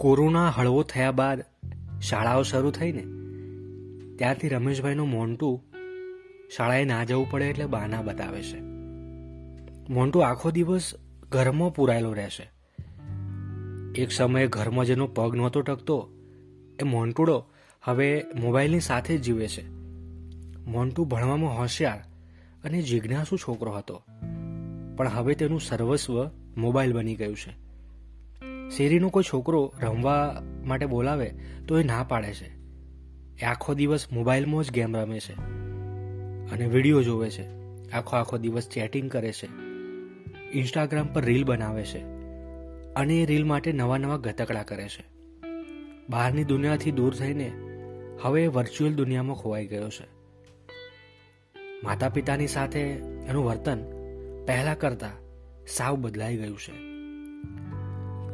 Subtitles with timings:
[0.00, 1.42] Corona હળવો થયા બાદ
[2.00, 3.04] શાળાઓ શરૂ થઈ ને,
[4.16, 5.62] ત્યારથી રમેશભાઈનું મોન્ટુ
[6.56, 8.60] શાળાએ ના જવું પડે એટલે બહાના બતાવે છે.
[9.92, 10.94] મોન્ટુ આખો દિવસ
[11.28, 12.50] ઘરમાં પૂરાયેલો રહેશે.
[13.94, 16.10] એક સમયે ઘરમાં જેનો પગ નહોતો ટકતો,
[16.80, 17.44] એ મોન્ટુડો
[17.84, 19.70] હવે મોબાઈલની સાથે જ જીવે છે.
[20.66, 21.98] મોન્ટુ ભણવામાં હોશિયાર
[22.64, 24.02] અને જિજ્ઞાસુ છોકરો હતો,
[24.96, 27.69] પણ હવે તેનું સર્વસ્વ મોબાઈલ બની ગયું છે.
[28.76, 31.34] શેરીનો કોઈ છોકરો રમવા માટે બોલાવે
[31.68, 32.60] તો એ ના પાડે છે.
[33.42, 35.32] એ આખો દિવસ મોબાઈલમાં જ ગેમ રમે છે
[36.50, 37.60] અને વીડિયો જોવે છે.
[37.90, 39.46] આખો આખો દિવસ ચેટિંગ કરે છે.
[40.52, 41.98] ઇન્સ્ટાગ્રામ પર રીલ બનાવે છે
[42.94, 45.04] અને એ રીલ માટે નવા નવા ગતકડા કરે છે.
[46.08, 47.52] બહારની દુનિયાથી દૂર થઈને
[48.22, 50.06] હવે વર્ચ્યુઅલ દુનિયામાં ખોવાઈ ગયો છે.
[51.84, 52.80] માતા પિતાની સાથે
[53.26, 53.78] એનું વર્તન
[54.46, 55.10] પહેલા કરતા
[55.68, 56.89] સાવ બદલાઈ ગયું છે.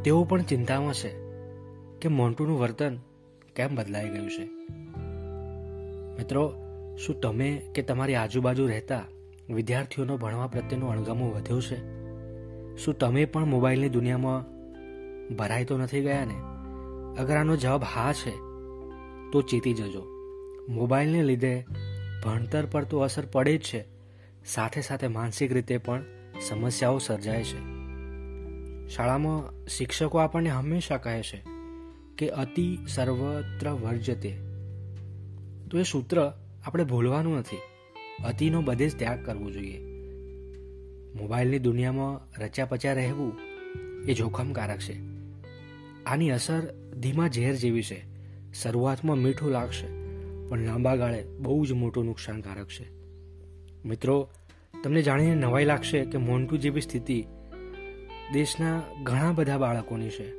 [0.07, 1.09] તેઓ પણ ચિંતામાં છે
[2.01, 2.99] કે મોન્ટુનું વર્તન
[3.57, 4.45] કેમ બદલાઈ ગયું છે.
[6.19, 6.55] મિત્રો,
[7.07, 9.05] શું તમે કે તમારી આજુબાજુ રહેતા
[9.51, 11.77] વિદ્યાર્થીઓનો ભણવા પ્રત્યેનો અણગમો વધ્યો છે?
[12.77, 14.45] શું તમે પણ મોબાઈલની દુનિયામાં
[15.37, 16.35] ભરાઈ તો નથી ગયા ને?
[17.23, 18.31] અગર આનો જવાબ હા છે,
[19.33, 20.03] તો ચેતી જજો.
[20.69, 21.67] મોબાઈલને લીધે
[22.25, 23.85] ભણતર પર તો અસર પડે જ છે.
[24.45, 26.03] સાથે સાથે માનસિક રીતે પણ
[26.41, 27.76] સમસ્યાઓ સર્જાય છે.
[28.89, 31.42] શાળામાં શિક્ષકો આપણને હંમેશા કહે છે
[32.19, 34.39] કે અતિ સર્વત્ર વર્જતે.
[35.70, 36.33] તો એ સૂત્ર
[36.65, 37.57] આપણે ભૂલવાનું નથી.
[38.25, 39.79] અતિનો બધે જ ત્યાગ કરવો જોઈએ.
[41.14, 43.33] મોબાઈલની દુનિયામાં રચ્યા પચ્યા રહેવું
[44.09, 44.97] એ જોખમકારક છે.
[46.07, 48.17] આની અસર ધીમા ઝેર જેવી છે.
[48.53, 49.87] શરૂઆતમાં મીઠું લાગશે,
[50.48, 52.91] પણ લાંબા ગાળે બહુ જ મોટું નુકસાનકારક છે.
[53.84, 54.31] મિત્રો,
[54.84, 57.25] તમને જાણીને નવાઈ લાગશે કે મોન્ટુ જેવી સ્થિતિ
[58.33, 60.33] દેશના ઘણા બધા બાળકોની છે.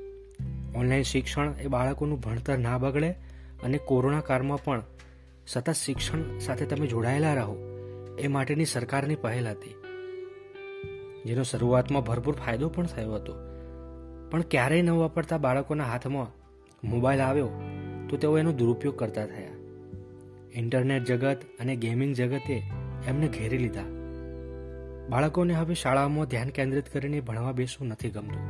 [0.76, 3.12] ઓનલાઈન શિક્ષણ એ બાળકોનું ભણતર ના બગડે
[3.64, 4.84] અને કોરોના કાળમાં પણ
[5.48, 7.58] સતત શિક્ષણ સાથે તમે જોડાયેલા રહો,
[8.20, 9.76] એ માટેની સરકારની પહેલ હતી.
[11.26, 13.34] જેનો શરૂઆતમાં ભરપૂર ફાયદો પણ થયો હતો.
[14.32, 16.28] પણ ક્યારેય ન વાપરતા બાળકોના હાથમાં
[16.88, 17.50] મોબાઈલ આવ્યો,
[18.10, 19.48] તો તેઓ એનો દુરુપયોગ કરતા થયા.
[20.54, 22.64] ઇન્ટરનેટ જગત અને ગેમિંગ જગતે
[23.08, 23.97] એમને ઘેરી લીધા.
[25.10, 28.42] બાળકોને હવે શાળામાં ધ્યાન કેન્દ્રિત કરીને ભણવા બેસવું નથી ગમતું.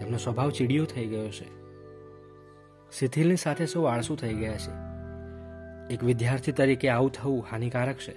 [0.00, 1.60] એમનો સ્વભાવ ચીડિયો થઈ ગયો છે.
[2.98, 4.90] શિથિલની સાથે સૌ આળસુ થઈ ગયા છે.
[5.94, 8.14] એક વિદ્યાર્થી તરીકે આવું થવું હાનિકારક છે.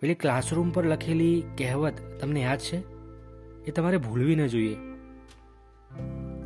[0.00, 2.76] પેલી ક્લાસરૂમ પર લખેલી કહેવત તમને યાદ છે?
[3.64, 4.76] એ તમારે ભૂલવી ન જોઈએ.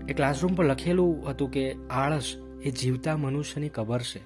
[0.08, 4.18] એ ક્લાસરૂમ પર લખેલું હતું કે આળસ એ જીવતા મનુષ્યની કબર છે.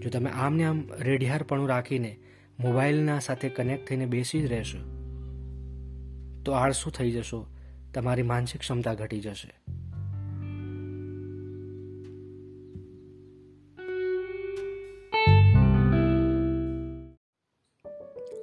[0.00, 2.18] જો તમે આમને આમ રેઢિયારપણું રાખીને
[2.60, 4.78] મોબાઈલના સાથે કનેક્ટ થઈને બેસી જ રહેશો.
[6.44, 7.46] તો આળસુ થઈ જશો?
[7.94, 9.54] તમારી માનસિક ક્ષમતા ઘટી જશે.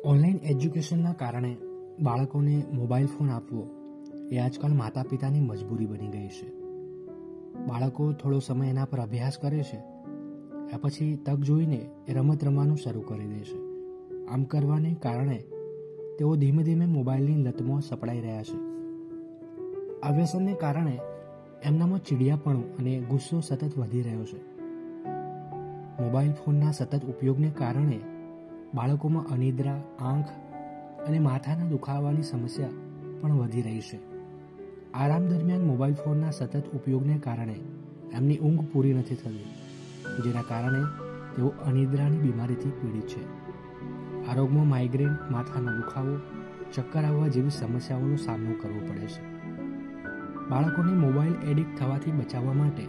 [0.06, 1.58] ઓનલાઈન એજ્યુકેશનના કારણે
[2.00, 3.68] બાળકોને મોબાઈલ ફોન આપવો
[4.32, 6.50] એ આજકાલ માતા પિતાની મજબૂરી બની ગઈ છે.
[7.66, 9.78] બાળકો થોડો સમય એના પર અભ્યાસ કરે છે,
[10.74, 13.61] આ પછી તક જોઈને એ રમત રમવાનું શરૂ કરી દે છે.
[14.28, 15.38] આમ કરવાને કારણે
[16.20, 18.72] તેઓ ધીમે ધીમે મોબાઈલની લતમાં સપડાઈ રહ્યા છે.
[20.04, 21.00] આ વ્યસનને કારણે
[21.64, 24.52] એમનામાં ચીડિયાપણું અને ગુસ્સો સતત વધી રહ્યો છે.
[26.04, 28.00] મોબાઈલ ફોનના સતત ઉપયોગને કારણે
[28.74, 30.26] બાળકોમાં અનિદ્રા, આંખ
[31.08, 32.70] અને માથાના દુખાવાની સમસ્યા
[33.22, 34.00] પણ વધી રહી છે.
[34.94, 37.56] આરામ દરમિયાન મોબાઈલ ફોનના સતત ઉપયોગને કારણે
[38.14, 39.44] એમની ઊંઘ પૂરી નથી થતી,
[40.24, 40.80] જેના કારણે
[41.36, 43.41] તેઓ અનિદ્રાની બીમારીથી પીડિત છે.
[44.32, 46.20] આ રોગમાં માઇગ્રેન માથાનો દુખાવો,
[46.74, 49.24] ચક્કર આવવા જેવી સમસ્યાઓનો સામનો કરવો પડે છે.
[50.50, 52.86] બાળકોને મોબાઈલ એડિક્ટ થવાથી બચાવવા માટે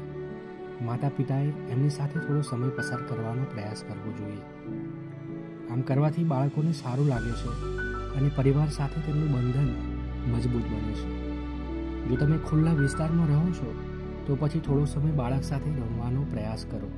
[0.83, 4.41] માતા પિતાએ એમની સાથે થોડો સમય પસાર કરવાનો પ્રયાસ કરવો જોઈએ.
[5.71, 7.49] આમ કરવાથી બાળકોને સારું લાગે છે
[8.19, 9.69] અને પરિવાર સાથે તેમનું બંધન
[10.33, 11.35] મજબૂત બને છે.
[12.09, 13.75] જો તમે ખુલ્લા વિસ્તારમાં રહો છો,
[14.27, 16.91] તો પછી થોડો સમય બાળક સાથે રમવાનો પ્રયાસ કરો.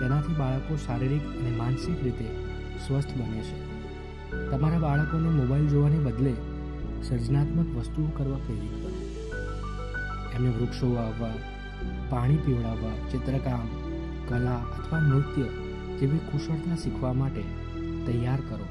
[0.00, 2.47] તેનાથી બાળકો શારીરિક અને માનસિક રીતે
[2.86, 3.78] સ્વસ્થ બને છે.
[4.50, 6.34] તમારા બાળકોને મોબાઈલ જોવાને બદલે
[7.02, 9.08] સર્જનાત્મક વસ્તુઓ કરવા પ્રેરિત કરો.
[10.34, 11.34] એમને વૃક્ષો વાવવા,
[12.10, 13.68] પાણી પીવડાવવા, ચિત્રકામ,
[14.28, 15.42] કલા અથવા નૃત્ય
[15.98, 17.42] જેવી કુશળતા શીખવા માટે
[18.06, 18.66] તૈયાર કરો.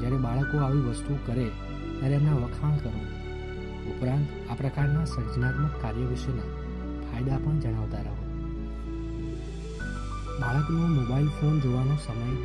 [0.00, 1.50] જ્યારે બાળકો આવી વસ્તુ કરે,
[2.00, 3.00] ત્યારે એમના વખાણ કરો.
[3.86, 6.42] ઉપરાંત આ પ્રકારના સર્જનાત્મક કાર્ય વિશેના
[7.10, 8.16] ફાયદા પણ જણાવતા રહો.
[10.40, 12.36] બાળકનો મોબાઈલ ફોન જોવાનો સમય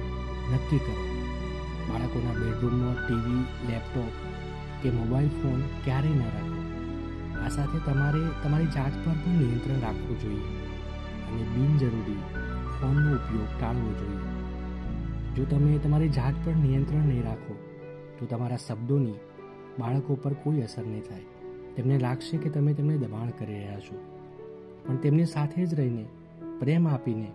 [0.53, 1.05] નક્કી કરો.
[1.89, 4.13] બાળકોના બેડરૂમમાં ટીવી, લેપટોપ
[4.83, 6.61] કે મોબાઈલ ફોન ક્યારેય ન રાખો.
[7.45, 10.39] આ સાથે તમારે, તમારી જાત પર પણ નિયંત્રણ રાખવું જોઈએ
[11.31, 12.21] અને બિનજરૂરી
[12.81, 14.41] ફોનનો ઉપયોગ ટાળવો જોઈએ.
[15.35, 17.55] જો તમે તમારી જાત પર નિયંત્રણ નહીં રાખો,
[18.19, 19.13] તો તમારા શબ્દોની
[19.79, 21.21] બાળકો પર કોઈ અસર નહીં થાય.
[21.75, 24.01] તેમને લાગશે કે તમે તેમને દબાણ કરી રહ્યા છો.
[24.87, 26.05] પણ તેમની સાથે જ રહીને
[26.59, 27.27] પ્રેમ આપીને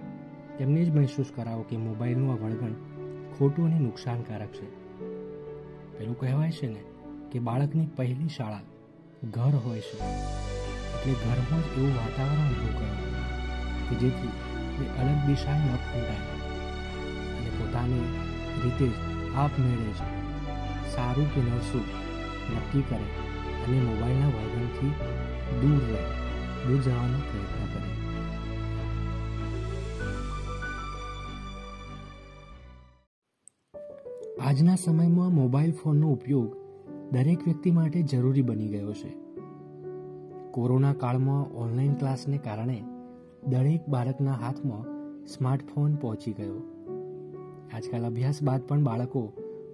[0.58, 2.95] તેમને જ મહેસૂસ કરાવો કે મોબાઈલનું આ વળગણ
[3.38, 4.66] ખોટું અને નુકસાનકારક છે.
[5.98, 6.80] પેલું કહેવાય છે ને
[7.32, 8.60] કે બાળકની પહેલી શાળા
[9.24, 9.98] ઘર હોય છે.
[10.96, 13.12] એટલે ઘરમાં જ એવું વાતાવરણ ઊભું કરવું
[13.88, 14.28] કે જેથી
[14.84, 16.24] એ અલગ દિશાએ ન ફૂંટાય
[17.38, 18.06] અને પોતાની
[18.64, 18.92] રીતે જ
[19.36, 20.00] આપમેળે જ
[20.94, 21.84] સારું કે નરસું
[22.56, 23.08] નક્કી કરે
[23.66, 24.90] અને મોબાઈલના વળગણથી
[25.60, 26.02] દૂર રહે,
[26.66, 27.85] દૂર જવાનો પ્રયત્ન કરે.
[34.46, 36.56] આજના સમયમાં મોબાઈલ ફોનનો ઉપયોગ
[37.12, 39.08] દરેક વ્યક્તિ માટે જરૂરી બની ગયો છે.
[40.50, 42.84] કોરોના કાળમાં ઓનલાઈન ક્લાસને કારણે
[43.46, 44.82] દરેક બાળકના હાથમાં
[45.26, 46.54] સ્માર્ટફોન પહોંચી ગયો.
[47.74, 49.32] આજકાલ અભ્યાસ બાદ પણ બાળકો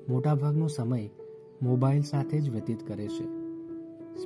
[0.09, 1.11] મોટાભાગનો સમય
[1.63, 3.25] મોબાઈલ સાથે જ વ્યતીત કરે છે.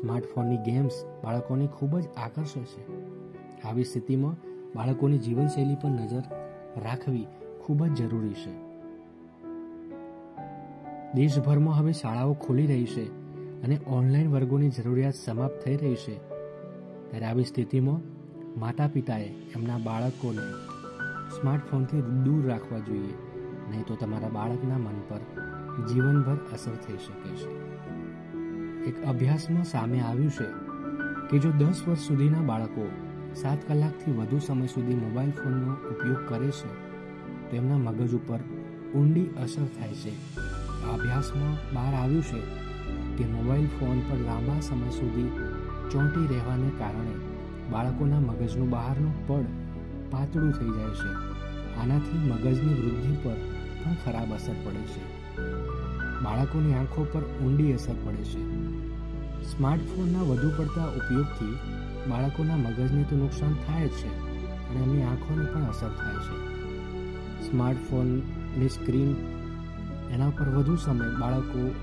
[0.00, 3.12] સ્માર્ટફોનની ગેમ્સ બાળકોને ખૂબ જ આકર્ષે છે.
[3.62, 4.36] આવી સ્થિતિમાં
[4.76, 6.22] બાળકોની જીવનશૈલી પર નજર
[6.82, 7.26] રાખવી
[7.60, 8.65] ખૂબ જ જરૂરી છે.
[11.14, 13.04] દેશભરમાં હવે શાળાઓ ખુલી રહી છે
[13.62, 16.16] અને ઓનલાઈન વર્ગોની જરૂરિયાત સમાપ્ત થઈ રહી છે.
[17.10, 18.00] ત્યારે આવી સ્થિતિમાં
[18.60, 20.42] માતા પિતાએ એમના બાળકોને
[21.36, 23.14] સ્માર્ટફોનથી દૂર રાખવા જોઈએ,
[23.70, 25.20] નહીં તો તમારા બાળકના મન પર
[25.88, 27.50] જીવનભર અસર થઈ શકે છે.
[28.88, 30.46] એક અભ્યાસમાં સામે આવ્યું છે
[31.30, 32.90] કે જો દસ વર્ષ સુધીના બાળકો
[33.34, 36.70] સાત કલાકથી વધુ સમય સુધી મોબાઈલ ફોનનો ઉપયોગ કરે છે,
[37.50, 38.40] તો એમના મગજ ઉપર
[38.94, 40.12] ઊંડી અસર થાય છે.
[40.84, 42.66] અભ્યાસમાં બહાર આવ્યું છે
[43.16, 45.28] કે મોબાઈલ ફોન પર લાંબા સમય સુધી
[45.90, 47.12] ચોંટી રહેવાને કારણે
[47.70, 49.44] બાળકોના મગજનું બહારનું પડ
[50.10, 51.36] પાતળું થઈ જાય છે.
[51.76, 53.34] આનાથી મગજની વૃદ્ધિ પર
[53.84, 55.16] પણ ખરાબ અસર પડે છે.
[56.22, 58.66] બાળકોની આંખો પર ઊંડી અસર પડે છે.
[59.44, 61.58] સ્માર્ટફોનના વધુ પડતા ઉપયોગથી
[62.10, 64.08] બાળકોના મગજને તો નુકસાન થાય જ છે
[64.70, 66.56] અને એમની આંખોને પણ અસર થાય છે.
[67.50, 69.35] સ્માર્ટફોનની સ્ક્રીન
[70.10, 71.74] એના પર વધુ સમય બાળકો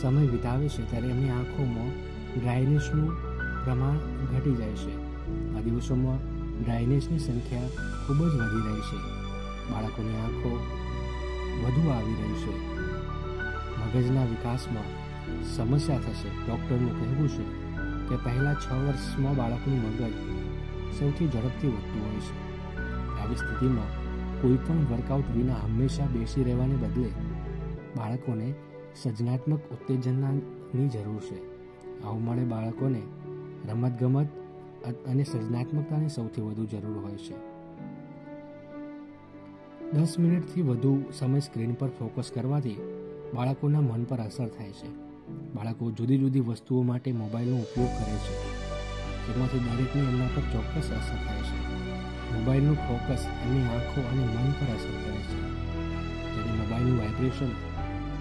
[0.00, 1.90] સમય વિતાવે છે ત્યારે એમની આંખોમાં
[2.40, 3.12] ડ્રાયનેસનું
[3.64, 3.96] પ્રમાણ
[4.32, 4.96] ઘટી જાય છે.
[5.56, 6.18] આ દિવસોમાં
[6.62, 7.68] ડ્રાયનેસની સંખ્યા
[8.06, 8.98] ખૂબ જ વધી રહી છે.
[9.72, 10.50] બાળકોની આંખો
[11.64, 12.76] વધુ આવી રહી છે.
[13.80, 15.06] મગજના વિકાસમાં
[15.44, 16.28] સમસ્યા થશે.
[16.28, 17.44] ડૉક્ટરનું કહેવું છે
[18.08, 20.12] કે પહેલાં છ વર્ષમાં બાળકનું મગજ
[20.98, 22.46] સૌથી ઝડપથી વધતું હોય છે.
[23.22, 24.06] આવી સ્થિતિમાં
[24.42, 27.25] કોઈ પણ વર્કઆઉટ વિના હંમેશા બેસી રહેવાને બદલે
[27.96, 28.54] બાળકોને
[29.02, 31.56] સર્જનાત્મક ઉત્તેજનાની જરૂર છે.
[32.02, 33.02] આ ઉંમરે બાળકોને
[33.72, 34.28] રમતગમત
[35.06, 37.56] અને સર્જનાત્મકતાની સૌથી વધુ જરૂર હોય છે.
[39.92, 42.76] દસ મિનિટથી વધુ સમય સ્ક્રીન પર ફોકસ કરવાથી
[43.34, 44.88] બાળકોના મન પર અસર થાય છે.
[45.54, 48.66] બાળકો જુદી જુદી વસ્તુઓ માટે મોબાઈલનો ઉપયોગ કરે છે.
[49.26, 51.76] જેમાંથી દરેકને એમના પર ચોક્કસ અસર થાય છે.
[52.34, 55.40] મોબાઈલનું ફોકસ એમની આંખો અને મન પર અસર કરે છે.
[56.34, 57.75] જ્યારે મોબાઈલનું વાઇબ્રેશન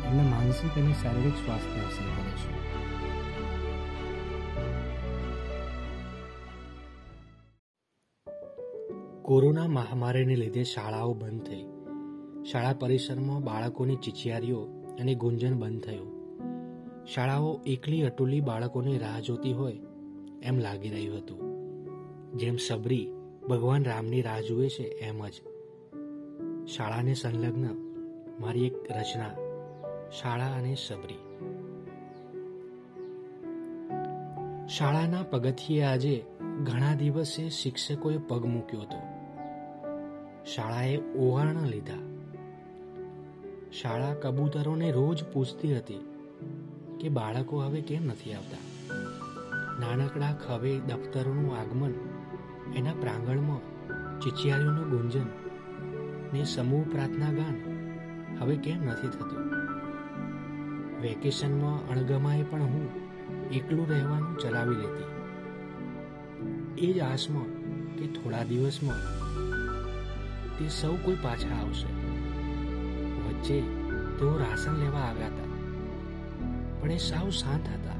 [0.06, 2.66] એમના માનસિક અને શારીરિક સ્વાસ્થ્ય અસર કરે છે.
[9.22, 11.66] કોરોના મહામારીને લીધે શાળાઓ બંધ થઈ.
[12.52, 14.60] શાળા પરિસરમાં બાળકોની ચિચિયારીઓ
[15.00, 16.16] અને ગુંજન બંધ થયું.
[17.06, 19.80] શાળાઓ એકલી અટુલી બાળકોની રાહ જોતી હોય
[20.44, 21.40] એમ લાગી રહ્યું હતું.
[22.38, 23.08] જેમ સબરી
[23.50, 25.34] ભગવાન રામની રાહ જુએ છે એમ જ.
[26.68, 27.68] શાળાને સંલગ્ન
[28.40, 29.45] મારી એક રચના
[30.12, 31.16] શાળા અને સબરી
[34.68, 36.26] શાળાના પગથિયે આજે
[36.64, 39.00] ઘણા દિવસે શિક્ષકોએ પગ મૂક્યો હતો.
[40.56, 42.02] શાળાએ ઓવારણા લીધા.
[43.82, 46.06] શાળા કબૂતરોને રોજ પૂછતી હતી
[47.00, 48.58] કે બાળકો હવે કેમ નથી આવતા?
[49.80, 51.94] નાનકડા ખવે દફતરોનું આગમન,
[52.76, 53.76] એના પ્રાંગણમાં
[54.20, 55.26] ચિચિયારીઓનું ગુંજન
[56.34, 57.56] ને સમૂહ પ્રાર્થના ગાન
[58.40, 59.55] હવે કેમ નથી થતું?
[61.02, 62.86] વેકેશનમાં અણગમાએ પણ હું
[63.52, 65.12] એકલું રહેવાનું ચલાવી લેતી.
[66.88, 67.50] એ જ આસમાં
[67.96, 69.04] કે થોડા દિવસમાં
[70.58, 71.90] તે સૌ કોઈ પાછા આવશે.
[73.26, 73.62] વચ્ચે
[74.20, 75.52] તેઓ રાશન લેવા આવ્યા હતા,
[76.82, 78.00] પણ એ સાવ શાંત હતા.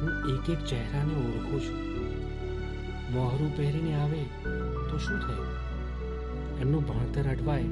[0.00, 1.80] હું એક એક ચહેરાને ઓળખું છું.
[3.12, 4.22] મોહરું પહેરીને આવે
[4.90, 5.50] તો શું થયું?
[6.60, 7.62] એમનું ભણતર અટવાય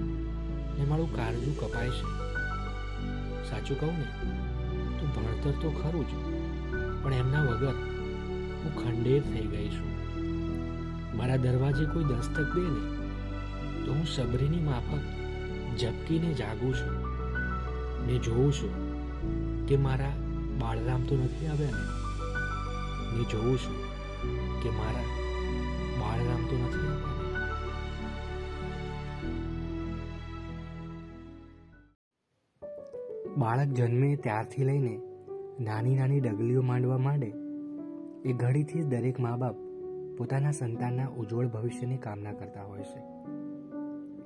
[0.79, 2.28] ને મારું કાળજું કપાય છે.
[3.51, 4.05] સાચું કહું ને,
[4.99, 6.13] તો ભણતર તો ખરું જ,
[7.05, 7.75] પણ એમના વગર
[8.65, 9.91] હું ખંડેર થઈ ગઈ છું.
[11.17, 12.83] મારા દરવાજે કોઈ દસ્તક દે ને,
[13.85, 15.05] તો હું સબરીની માફક
[15.79, 17.09] ઝબકીને જાગું છું.
[18.07, 18.73] ને જોઉં છું
[19.67, 20.13] કે મારા
[20.59, 21.87] બાળરામ તો નથી આવ્યા ને.
[23.19, 23.79] ને જોઉં છું
[24.63, 25.05] કે મારા
[26.01, 27.18] બાળરામ તો નથી આવ્યા.
[33.39, 35.01] બાળક જન્મે ત્યારથી લઈને
[35.61, 37.33] નાની નાની ડગલીઓ માંડવા માંડે,
[38.25, 39.55] એ ઘડીથી જ દરેક મા બાપ
[40.19, 43.01] પોતાના સંતાનના ઉજ્જવળ ભવિષ્યની કામના કરતા હોય છે.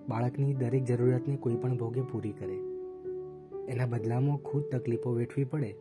[0.09, 2.59] બાળકની દરેક જરૂરિયાતને કોઈ પણ ભોગે પૂરી કરે.
[3.69, 5.77] એના બદલામાં ખુદ તકલીફો વેઠવી પડે,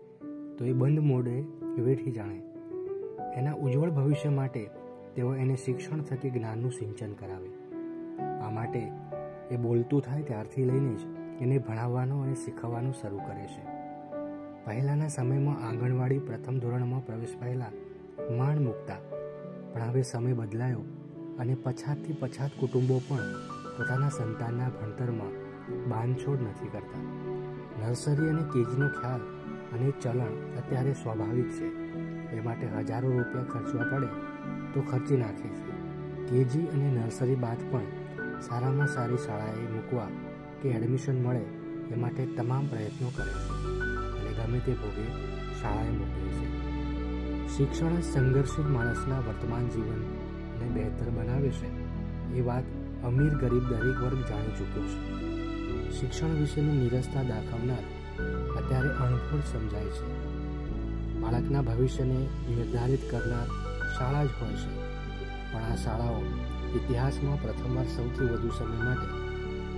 [0.58, 1.44] તો એ બંધ મોડે
[1.82, 2.42] વેઠી જાણે.
[3.36, 4.70] એના ઉજ્જવળ ભવિષ્ય માટે
[5.16, 7.50] તેઓ એને શિક્ષણ થકી જ્ઞાનનું સિંચન કરાવે.
[8.24, 8.92] આ માટે
[9.52, 13.82] એ બોલતું થાય ત્યારથી લઈને જ એને ભણાવવાનું અને શીખવવાનું શરૂ કરે છે.
[14.66, 17.72] પહેલાંના સમયમાં આંગણવાડી પ્રથમ ધોરણમાં પ્રવેશ પહેલાં
[18.38, 18.96] માણ મૂકતા.
[19.74, 20.80] પણ હવે સમય બદલાયો
[21.40, 23.18] અને પછાતથી પછાત કુટુંબો પણ
[23.78, 25.28] પોતાના સંતાનના ભણતરમાં
[25.90, 27.02] બાંધછોડ નથી કરતા.
[27.86, 29.20] નર્સરી અને કેજીનો ખ્યાલ
[29.74, 31.96] અને ચલણ અત્યારે સ્વાભાવિક છે.
[32.32, 34.08] એ માટે હજારો રૂપિયા ખર્ચવા પડે
[34.74, 35.82] તો ખર્ચી નાખે છે.
[36.30, 37.82] કેજી અને નર્સરી બાદ પણ
[38.42, 40.08] સારામાં સારી શાળાએ મૂકવા
[40.62, 41.46] કે એડમિશન મળે
[41.92, 43.50] એ માટે તમામ પ્રયત્નો કરે છે.
[44.20, 45.06] અને ગમે તે ભોગે
[45.62, 46.62] શાળાએ મોકલે છે.
[47.58, 51.70] શિક્ષણ સંઘર્ષિત માણસના વર્તમાન જીવનને બહેતર બનાવે છે,
[52.34, 52.64] એ વાત
[53.04, 55.22] અમીર ગરીબ દરેક વર્ગ જાણી ચૂક્યો છે.
[56.00, 57.84] શિક્ષણ વિશેની નિરસતા દાખવનાર
[58.58, 60.32] અત્યારે અણભૂળ સમજાય છે.
[61.20, 62.18] બાળકના ભવિષ્યને
[62.50, 63.48] નિર્ધારિત કરનાર
[63.98, 64.92] શાળા જ હોય છે.
[65.54, 66.22] પણ આ શાળાઓ
[66.76, 69.21] ઇતિહાસમાં પ્રથમવાર સૌથી વધુ સમય માટે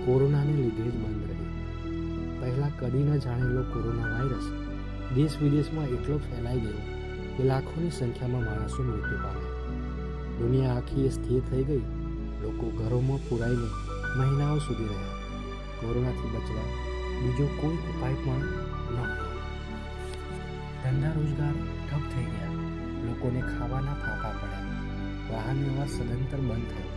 [0.04, 1.44] કોરોનાને લીધે જ બંધ રહી.
[2.40, 4.52] પહેલાં કદી ન જાણેલો કોરોના વાયરસ
[5.14, 6.72] દેશ વિદેશમાં એટલો ફેલાઈ ગયો
[7.36, 9.54] કે લાખોની સંખ્યામાં માણસો મૃત્યુ પામ્યા.
[10.38, 11.80] દુનિયા આખી સ્થિર થઈ ગઈ.
[12.42, 13.68] લોકો ઘરોમાં પુરાઈને
[14.18, 15.14] મહિનાઓ સુધી રહ્યા.
[15.80, 16.66] કોરોનાથી બચવા
[17.22, 18.42] બીજો કોઈ ઉપાય પણ
[18.94, 18.96] ન
[20.84, 21.52] ધંધા રોજગાર
[21.90, 22.52] ઠપ થઈ ગયા.
[23.06, 24.64] લોકોને ખાવાના ફાંફા પડ્યા.
[25.30, 26.90] વાહન વ્યવહાર સદંતર બંધ થયો.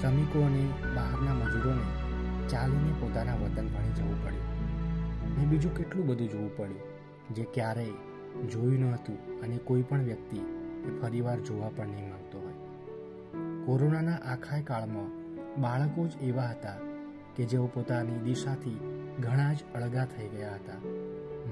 [0.00, 2.05] શ્રમિકો અને બહારના મજૂરોને
[2.48, 4.48] ચાલીને પોતાના વતન ભણી જવું પડ્યું.
[5.36, 6.84] ને બીજું કેટલું બધું જોવું પડ્યું,
[7.34, 7.94] જે ક્યારેય
[8.52, 10.40] જોયું ન હતું અને કોઈ પણ વ્યક્તિ
[10.86, 12.58] એ ફરીવાર જોવા પણ નહીં માંગતો હોય.
[13.66, 15.10] કોરોનાના આખા કાળમાં
[15.62, 16.78] બાળકો જ એવા હતા
[17.36, 18.78] કે જેઓ પોતાની દિશાથી
[19.20, 20.80] ઘણા જ અળગા થઈ ગયા હતા.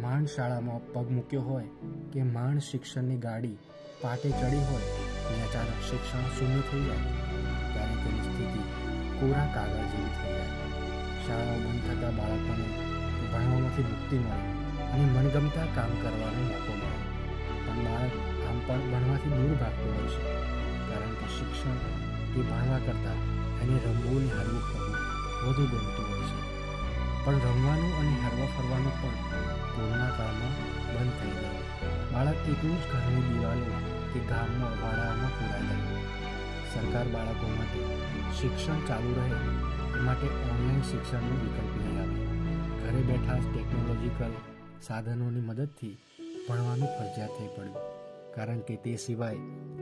[0.03, 1.69] માંડ શાળામાં પગ મૂક્યો હોય
[2.13, 3.57] કે માંડ શિક્ષણની ગાડી
[4.03, 4.89] પાટે ચડી હોય
[5.27, 7.13] અને અચાનક શિક્ષણ શૂન્ય થઈ જાય,
[7.75, 8.63] ત્યારે તેની સ્થિતિ
[9.19, 9.84] કોરા કાગળ
[11.27, 12.67] શાળાઓ બંધ થતાં બાળકોને
[13.33, 14.39] ભણવામાંથી મુક્તિ મળે
[14.93, 16.99] અને મનગમતા કામ કરવાનો મોકો મળે.
[17.65, 18.15] પણ બાળક
[18.47, 20.23] આમ પણ ભણવાથી દૂર ભાગતું હોય છે,
[20.89, 21.79] કારણ કે શિક્ષણ
[22.39, 23.21] એ ભણવા કરતાં
[23.63, 24.97] એને રમવું ને હરવું ફરવું
[25.45, 26.39] વધુ ગમતું હોય છે.
[27.25, 29.17] પણ રમવાનું અને હરવા ફરવાનું પણ
[29.73, 30.55] કોરોના કાળમાં
[30.93, 31.63] બંધ થઈ ગયું.
[32.13, 33.79] બાળક એકલું જ ઘરની દિવાલો
[34.11, 36.03] કે ગામમાં વાડાઓમાં પૂરાઈ ગયું
[36.73, 37.81] સરકાર બાળકો માટે
[38.39, 39.27] શિક્ષણ ચાલુ રહે
[40.05, 42.25] માટે ઓનલાઈન શિક્ષણનો વિકલ્પ લઈ આવી.
[42.83, 44.33] ઘરે બેઠા જ ટેકનોલોજીકલ
[44.83, 45.99] સાધનોની મદદથી
[46.49, 47.75] ભણવાનું ફરજિયાત થઈ પડ્યું.
[48.35, 49.37] કારણ કે તે સિવાય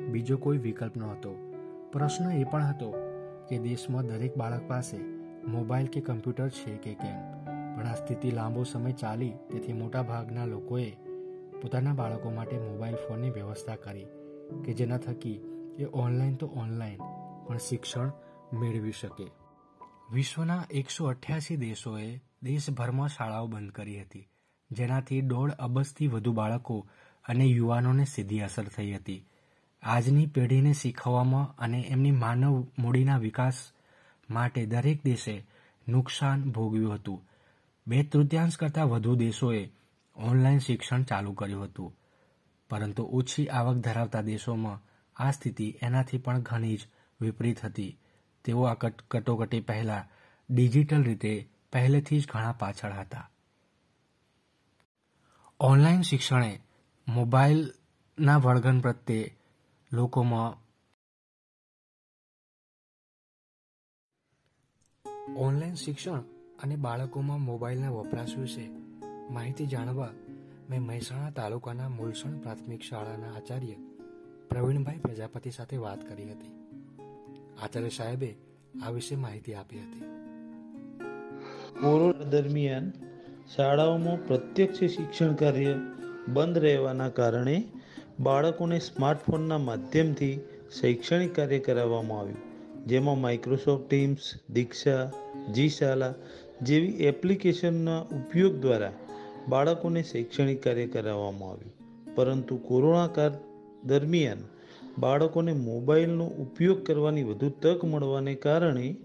[0.09, 1.33] બીજો કોઈ વિકલ્પ નહોતો.
[1.93, 2.95] પ્રશ્ન એ પણ હતો
[3.49, 4.97] કે દેશમાં દરેક બાળક પાસે
[5.49, 7.19] મોબાઈલ કે કમ્પ્યુટર છે કે કેમ?
[7.77, 10.91] પણ આ સ્થિતિ લાંબો સમય ચાલી તેથી મોટા ભાગના લોકોએ
[11.63, 14.05] પોતાના બાળકો માટે મોબાઈલ ફોનની વ્યવસ્થા કરી
[14.65, 15.39] કે જેના થકી
[15.79, 16.99] એ ઓનલાઈન તો ઓનલાઈન,
[17.47, 18.13] પણ શિક્ષણ
[18.53, 19.42] મેળવી શકે.
[20.13, 24.29] વિશ્વના એકસો અઠ્યાસી દેશોએ દેશભરમાં શાળાઓ બંધ કરી હતી,
[24.71, 26.89] જેનાથી દોઢ અબજથી વધુ બાળકો
[27.25, 29.25] અને યુવાનોને સીધી અસર થઈ હતી.
[29.83, 33.63] આજની પેઢીને શીખવવામાં અને એમની માનવ મૂડીના વિકાસ
[34.31, 35.47] માટે દરેક દેશે
[35.89, 37.25] નુકસાન ભોગવ્યું હતું.
[37.87, 39.71] બે તૃતીયાંશ કરતાં વધુ દેશોએ
[40.17, 41.97] ઓનલાઈન શિક્ષણ ચાલુ કર્યું હતું.
[42.71, 44.85] પરંતુ ઓછી આવક ધરાવતા દેશોમાં
[45.17, 46.81] આ સ્થિતિ એનાથી પણ ઘણી જ
[47.21, 47.99] વિપરીત હતી.
[48.45, 48.75] તેઓ આ
[49.11, 50.09] કટોકટી પહેલાં
[50.55, 53.31] ડિજિટલ રીતે પહેલેથી જ ઘણા પાછળ હતા.
[55.61, 56.61] ઓનલાઈન શિક્ષણે
[57.09, 59.37] મોબાઈલના વળગણ પ્રત્યે
[59.93, 60.63] લોકોમાં
[65.37, 66.21] ઓનલાઈન શિક્ષણ
[66.63, 68.71] અને બાળકોમાં મોબાઈલના વપરાશ વિશે
[69.31, 70.11] માહિતી જાણવા
[70.71, 73.75] મેં મહેસાણા તાલુકાના મૂલસણ પ્રાથમિક શાળાના આચાર્ય
[74.49, 76.62] પ્રવીણભાઈ પ્રજાપતિ સાથે વાત કરી હતી.
[77.63, 78.35] આચાર્ય સાહેબે
[78.87, 80.01] આ વિશે માહિતી આપી હતી.
[81.81, 82.93] કોરોના દરમિયાન
[83.57, 85.75] શાળાઓમાં પ્રત્યક્ષ શિક્ષણ કાર્ય
[86.29, 87.65] બંધ રહેવાના કારણે
[88.21, 90.41] બાળકોને સ્માર્ટફોનના માધ્યમથી
[90.81, 92.39] શૈક્ષણિક કાર્ય કરાવવામાં આવ્યું.
[92.87, 95.11] જેમાં માઇક્રોસોફ્ટ ટીમ્સ દીક્ષા
[95.53, 96.15] જી શાલા
[96.63, 98.93] જેવી એપ્લિકેશનના ઉપયોગ દ્વારા
[99.49, 101.73] બાળકોને શૈક્ષણિક કાર્ય કરાવવામાં આવ્યું.
[102.15, 103.33] પરંતુ કોરોના કાળ
[103.85, 104.39] દરમિયાન
[104.99, 108.97] બાળકોને મોબાઈલનો ઉપયોગ કરવાની વધુ તક મળવાને કારણે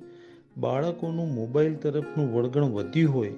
[0.58, 3.34] બાળકોનું મોબાઈલ તરફનું વળગણ વધ્યું હોય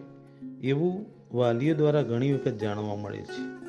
[0.63, 1.05] એવું
[1.37, 3.59] વાલીઓ દ્વારા ઘણી વખત જાણવા મળે છે.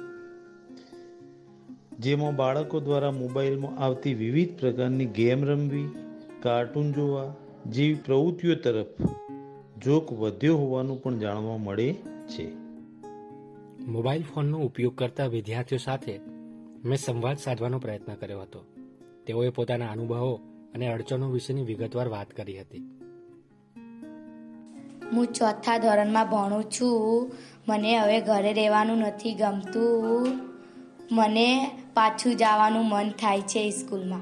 [1.98, 5.88] જેમાં બાળકો દ્વારા મોબાઈલમાં આવતી વિવિધ પ્રકારની ગેમ રમવી,
[6.42, 7.34] કાર્ટૂન જોવા
[7.66, 8.86] જેવી પ્રવૃત્તિઓ તરફ
[9.82, 11.94] જોક વધ્યો હોવાનું પણ જાણવા મળે
[12.28, 12.54] છે.
[13.86, 16.20] મોબાઈલ ફોનનો ઉપયોગ કરતા વિદ્યાર્થીઓ સાથે
[16.84, 18.64] મેં સંવાદ સાધવાનો પ્રયત્ન કર્યો હતો.
[19.26, 20.34] તેઓએ પોતાના અનુભવો
[20.74, 22.78] અને અડચણો વિશેની વિગતવાર વાત કરી હતી.
[25.12, 27.32] હું ચોથા ધોરણમાં ભણું છું.
[27.68, 30.28] મને હવે ઘરે રહેવાનું નથી ગમતું.
[31.12, 34.20] મને પાછું જવાનું મન થાય છે સ્કૂલમાં.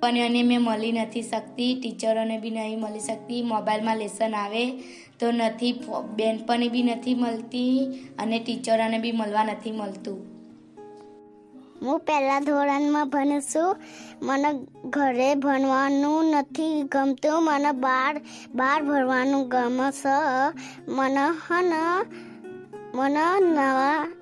[0.00, 4.70] પણ એને મેં મળી નથી શકતી, ટીચરોને બી નહીં મળી શકતી, મોબાઈલમાં લેસન આવે
[5.18, 5.72] તો નથી,
[6.16, 7.78] બેનપણી બી નથી મળતી
[8.18, 10.37] અને ટીચરોને બી મળવા નથી મળતું.
[11.82, 13.76] હું પહેલા ધોરણમાં ભણું છું.
[14.22, 17.44] મને ઘરે ભણવાનું નથી ગમતું.
[17.44, 18.20] મને બહાર
[18.54, 20.18] બહાર ભણવાનું ગમે છે.
[20.88, 22.06] મને હને
[22.94, 24.14] મને નવા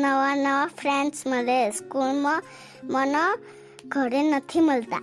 [0.00, 1.70] નવા નવા ફ્રેન્ડ્સ મળે.
[1.70, 2.42] સ્કૂલમાં
[2.84, 3.42] મને
[3.88, 5.02] ઘરે નથી મળતા.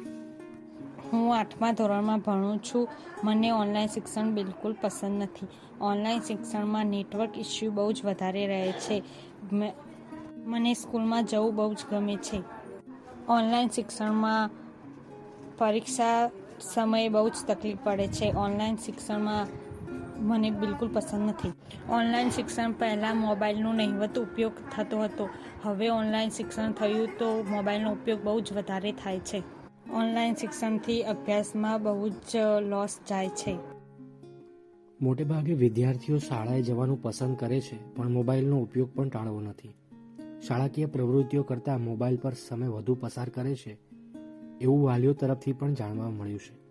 [1.13, 2.87] હું આઠમા ધોરણમાં ભણું છું.
[3.23, 5.47] મને ઓનલાઈન શિક્ષણ બિલકુલ પસંદ નથી.
[5.81, 9.03] ઓનલાઈન શિક્ષણમાં નેટવર્ક ઇસ્યુ બહુ જ વધારે રહે છે.
[10.47, 12.43] મને સ્કૂલમાં જવું બહુ જ ગમે છે.
[13.29, 14.49] ઓનલાઈન શિક્ષણમાં
[15.57, 16.29] પરીક્ષા
[16.61, 18.33] સમયે બહુ જ તકલીફ પડે છે.
[18.33, 19.47] ઓનલાઈન શિક્ષણમાં
[20.27, 21.53] મને બિલકુલ પસંદ નથી.
[21.89, 25.29] ઓનલાઈન શિક્ષણ પહેલાં મોબાઈલનો નહિવત ઉપયોગ થતો હતો.
[25.63, 29.43] હવે ઓનલાઈન શિક્ષણ થયું તો મોબાઈલનો ઉપયોગ બહુ જ વધારે થાય છે.
[29.93, 32.37] ઓનલાઈન શિક્ષણથી અભ્યાસમાં બહુ જ
[32.69, 33.57] લોસ જાય છે.
[35.01, 39.73] મોટેભાગે વિદ્યાર્થીઓ શાળાએ જવાનું પસંદ કરે છે, પણ મોબાઈલનો ઉપયોગ પણ ટાળવો નથી.
[40.41, 43.77] શાળાકીય પ્રવૃત્તિઓ કરતાં મોબાઈલ પર સમય વધુ પસાર કરે છે,
[44.61, 46.67] એવું વાલીઓ તરફથી પણ જાણવા મળ્યું છે.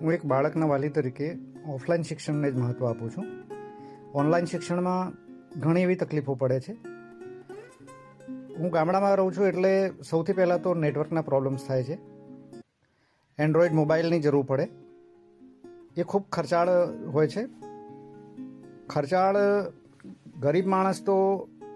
[0.00, 3.24] હું એક બાળકના વાલી તરીકે ઓફલાઈન શિક્ષણને જ મહત્ત્વ આપું છું.
[4.14, 5.12] ઓનલાઈન શિક્ષણમાં
[5.60, 6.72] ઘણી એવી તકલીફો પડે છે.
[8.58, 11.98] હું ગામડામાં રહું છું એટલે સૌથી પહેલાં તો નેટવર્કના પ્રોબ્લેમ્સ થાય છે.
[13.38, 14.68] એન્ડ્રોઈડ મોબાઈલની જરૂર પડે.
[15.96, 16.68] એ ખૂબ ખર્ચાળ
[17.06, 17.48] હોય છે.
[18.86, 19.36] ખર્ચાળ
[20.42, 21.16] ગરીબ માણસ તો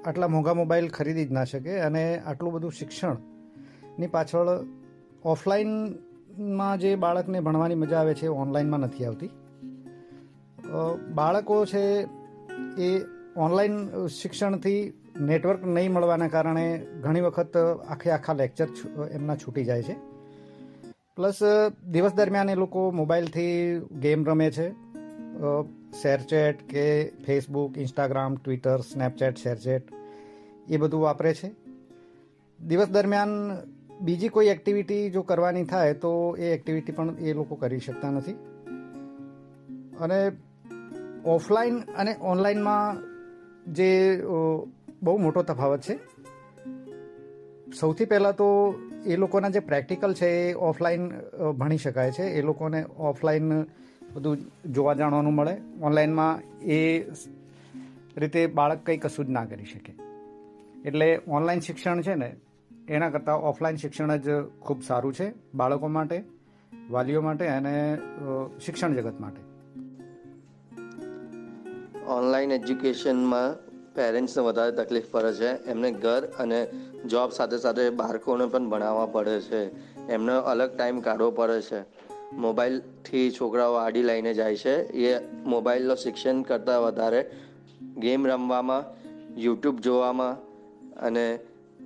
[0.04, 4.48] આટલા મોંઘા મોબાઈલ ખરીદી જ ના શકે અને આટલું બધું શિક્ષણની પાછળ
[5.24, 9.30] ઓફલાઈનમાં જે બાળકને ભણવાની મજા આવે છે ઓનલાઈનમાં નથી આવતી.
[11.14, 11.84] બાળકો છે
[12.82, 12.90] એ
[13.36, 17.56] ઓનલાઈન શિક્ષણથી નેટવર્ક નહીં મળવાના કારણે ઘણી વખત
[17.88, 18.68] આખે આખા લેક્ચર
[19.12, 19.96] એમના છૂટી જાય છે.
[21.16, 21.38] પ્લસ,
[21.90, 24.68] દિવસ દરમિયાન એ લોકો મોબાઈલથી ગેમ રમે છે.
[26.02, 26.84] શેરચેટ કે
[27.26, 29.82] Facebook Instagram Twitter Snapchat ShareChat,
[30.68, 31.50] એ બધું વાપરે છે.
[32.60, 33.28] દિવસ દરમિયાન
[34.00, 38.32] બીજી કોઈ એક્ટિવિટી જો કરવાની થાય તો એ એક્ટિવિટી પણ એ લોકો કરી શકતા નથી.
[40.00, 40.32] અને
[41.24, 43.02] ઓફલાઈન અને ઓનલાઈનમાં
[43.74, 43.90] જે
[45.02, 45.94] બહુ મોટો તફાવત છે.
[47.80, 48.74] સૌથી પહેલાં તો
[49.06, 51.08] એ લોકોના જે પ્રેક્ટિકલ છે એ ઓફલાઈન
[51.58, 52.22] ભણી શકાય છે.
[52.22, 53.62] એ લોકોને ઓફલાઈન
[54.16, 55.56] બધું જોવા જાણવાનું મળે.
[55.82, 56.80] ઓનલાઈનમાં એ
[58.16, 59.92] રીતે બાળક કંઈ કશું જ ના કરી શકે.
[60.84, 62.36] એટલે ઓનલાઈન શિક્ષણ છે ને,
[62.88, 66.24] એના કરતાં ઓફલાઈન શિક્ષણ જ ખૂબ સારું છે બાળકો માટે,
[66.90, 67.74] વાલીઓ માટે અને
[68.60, 69.42] શિક્ષણ જગત માટે.
[72.06, 73.48] ઓનલાઈન એજ્યુકેશનમાં
[73.94, 75.50] પેરેન્ટ્સને વધારે તકલીફ પડે છે.
[75.64, 76.58] એમને ઘર અને
[77.10, 79.62] જોબ સાથે સાથે બાળકોને પણ ભણાવવા પડે છે.
[80.08, 81.80] એમને અલગ ટાઈમ કાઢવો પડે છે.
[82.32, 84.76] મોબાઈલથી છોકરાઓ આડી લઈને જાય છે.
[84.82, 87.30] એ મોબાઈલનો શિક્ષણ કરતાં વધારે
[87.98, 88.84] ગેમ રમવામાં,
[89.40, 90.36] યુટ્યુબ જોવામાં
[91.00, 91.38] અને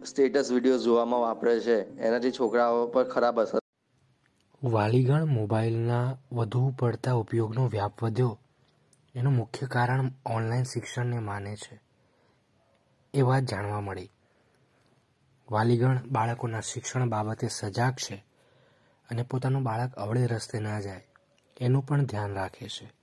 [0.06, 1.98] સ્ટેટસ વીડિયો જોવામાં વાપરે છે.
[1.98, 3.58] એનાથી છોકરાઓ પર ખરાબ અસર
[4.64, 8.38] વાલીગણ મોબાઈલના વધુ પડતા ઉપયોગનો વ્યાપ વધ્યો.
[9.14, 11.80] એનું મુખ્ય કારણ ઓનલાઈન શિક્ષણને માને છે.
[13.14, 14.10] એ વાત જાણવા મળી.
[15.50, 18.29] વાલીગણ બાળકોના શિક્ષણ બાબતે સજાગ છે.
[19.10, 21.00] અને પોતાનું બાળક અવળે રસ્તે ના જાય
[21.60, 22.99] એનું પણ ધ્યાન રાખે છે.